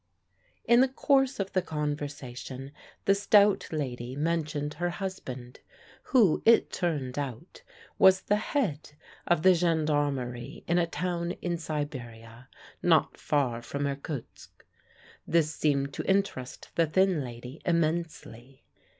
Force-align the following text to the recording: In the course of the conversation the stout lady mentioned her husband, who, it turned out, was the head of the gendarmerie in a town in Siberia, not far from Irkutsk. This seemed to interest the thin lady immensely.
In 0.65 0.81
the 0.81 0.87
course 0.87 1.39
of 1.39 1.53
the 1.53 1.61
conversation 1.61 2.71
the 3.05 3.13
stout 3.13 3.67
lady 3.71 4.15
mentioned 4.15 4.73
her 4.73 4.89
husband, 4.89 5.59
who, 6.05 6.41
it 6.43 6.71
turned 6.71 7.19
out, 7.19 7.61
was 7.99 8.21
the 8.21 8.37
head 8.37 8.93
of 9.27 9.43
the 9.43 9.53
gendarmerie 9.53 10.63
in 10.67 10.79
a 10.79 10.87
town 10.87 11.33
in 11.33 11.55
Siberia, 11.59 12.49
not 12.81 13.15
far 13.15 13.61
from 13.61 13.85
Irkutsk. 13.85 14.65
This 15.27 15.53
seemed 15.53 15.93
to 15.93 16.09
interest 16.09 16.69
the 16.73 16.87
thin 16.87 17.23
lady 17.23 17.61
immensely. 17.63 18.63